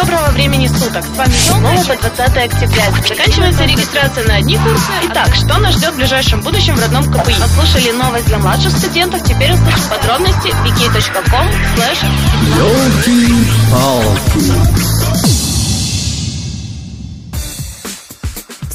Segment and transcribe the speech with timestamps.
[0.00, 1.04] доброго времени суток.
[1.04, 2.84] С вами снова по 20 октября.
[3.06, 4.90] Заканчивается регистрация на одни курсы.
[5.10, 7.34] Итак, что нас ждет в ближайшем будущем в родном КПИ?
[7.40, 9.22] Послушали новость для младших студентов.
[9.22, 11.98] Теперь услышим подробности wiki.com slash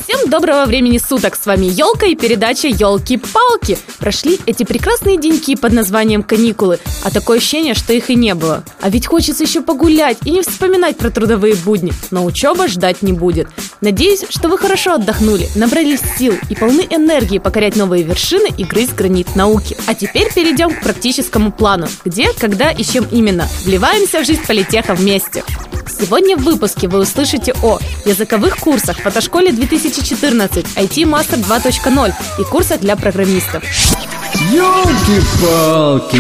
[0.08, 1.36] Всем доброго времени суток!
[1.36, 3.76] С вами Елка и передача Елки-палки.
[3.98, 8.64] Прошли эти прекрасные деньки под названием каникулы, а такое ощущение, что их и не было.
[8.82, 13.13] А ведь хочется еще погулять и не вспоминать про трудовые будни, но учеба ждать не
[13.13, 13.48] будет.
[13.82, 18.94] Надеюсь, что вы хорошо отдохнули, набрались сил и полны энергии покорять новые вершины и грызть
[18.94, 19.76] гранит науки.
[19.88, 21.88] А теперь перейдем к практическому плану.
[22.05, 23.48] Где, когда и чем именно.
[23.63, 25.44] Вливаемся в жизнь политеха вместе.
[25.99, 29.52] Сегодня в выпуске вы услышите о языковых курсах, фотошколе
[29.95, 33.63] 2014, IT Master 2.0 и курсах для программистов.
[34.52, 36.20] Ёлки-палки!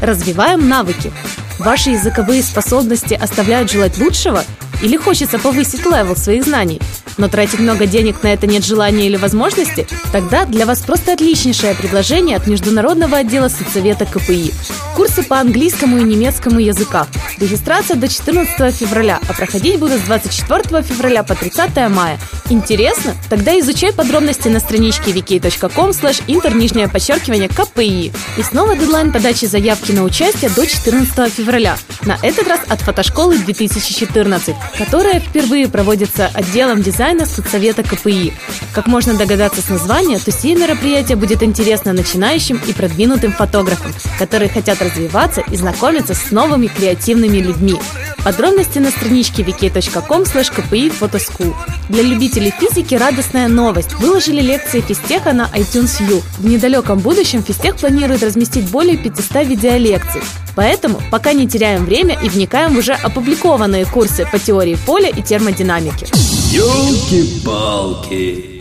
[0.00, 1.12] Развиваем навыки.
[1.58, 4.44] Ваши языковые способности оставляют желать лучшего
[4.80, 6.80] или хочется повысить level своих знаний,
[7.18, 11.74] но тратить много денег на это нет желания или возможности, тогда для вас просто отличнейшее
[11.74, 14.52] предложение от Международного отдела соцсовета КПИ.
[14.96, 17.06] Курсы по английскому и немецкому языкам.
[17.38, 22.18] Регистрация до 14 февраля, а проходить будут с 24 февраля по 30 мая.
[22.50, 23.14] Интересно?
[23.28, 28.12] Тогда изучай подробности на страничке wiki.com slash интер нижнее подчеркивание КПИ.
[28.36, 31.76] И снова дедлайн подачи заявки на участие до 14 февраля.
[32.04, 38.32] На этот раз от фотошколы 2014, которая впервые проводится отделом дизайна соцсовета КПИ.
[38.72, 44.48] Как можно догадаться с названия, то сие мероприятие будет интересно начинающим и продвинутым фотографам, которые
[44.48, 47.78] хотят развиваться и знакомиться с новыми креативными людьми.
[48.24, 51.54] Подробности на страничке wiki.com kpi.
[51.88, 53.94] Для любителей физики радостная новость.
[53.94, 56.22] Выложили лекции физтеха на iTunes U.
[56.38, 60.22] В недалеком будущем физтех планирует разместить более 500 видеолекций.
[60.54, 65.22] Поэтому пока не теряем время и вникаем в уже опубликованные курсы по теории поля и
[65.22, 66.06] термодинамики.
[66.52, 68.57] Ёлки-палки!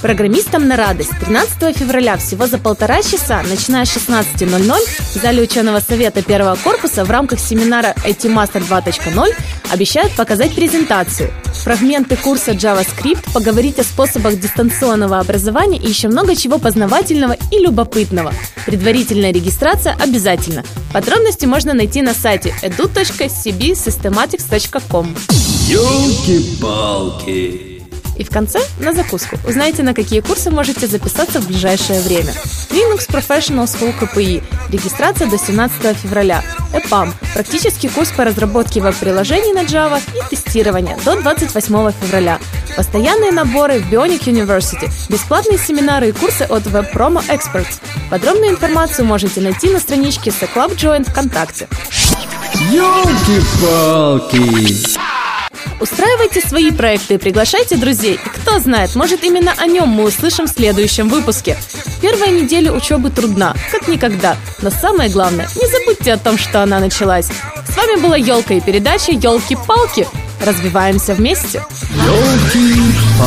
[0.00, 1.10] Программистам на радость.
[1.20, 7.04] 13 февраля всего за полтора часа, начиная с 16.00, в зале ученого совета первого корпуса
[7.04, 9.34] в рамках семинара IT Master 2.0
[9.72, 16.58] обещают показать презентацию, фрагменты курса JavaScript, поговорить о способах дистанционного образования и еще много чего
[16.58, 18.32] познавательного и любопытного.
[18.66, 20.62] Предварительная регистрация обязательно.
[20.92, 25.16] Подробности можно найти на сайте edu.cbsystematics.com.
[25.68, 27.77] Ёлки-палки!
[28.18, 32.32] И в конце, на закуску, узнайте, на какие курсы можете записаться в ближайшее время.
[32.70, 34.42] Linux Professional School КПИ.
[34.70, 36.42] Регистрация до 17 февраля.
[36.72, 37.12] EPAM.
[37.32, 42.40] Практический курс по разработке веб-приложений на Java и тестирование до 28 февраля.
[42.76, 44.90] Постоянные наборы в Bionic University.
[45.08, 47.80] Бесплатные семинары и курсы от Web Promo Experts.
[48.10, 51.68] Подробную информацию можете найти на страничке The Club Join ВКонтакте.
[52.72, 54.38] Ёлки-палки!
[55.80, 58.14] Устраивайте свои проекты приглашайте друзей.
[58.14, 61.56] И кто знает, может именно о нем мы услышим в следующем выпуске.
[62.00, 64.36] Первая неделя учебы трудна, как никогда.
[64.62, 67.28] Но самое главное, не забудьте о том, что она началась.
[67.68, 70.08] С вами была Елка и передача Елки-палки.
[70.44, 71.64] Развиваемся вместе.
[72.06, 73.18] Ёлки-палки!